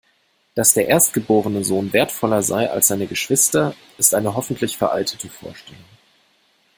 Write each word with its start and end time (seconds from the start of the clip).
Dass 0.55 0.73
der 0.73 0.87
erstgeborene 0.87 1.63
Sohn 1.63 1.93
wertvoller 1.93 2.41
sei 2.41 2.71
als 2.71 2.87
seine 2.87 3.05
Geschwister, 3.05 3.75
ist 3.99 4.15
eine 4.15 4.33
hoffentlich 4.35 4.75
veraltete 4.75 5.29
Vorstellung. 5.29 5.85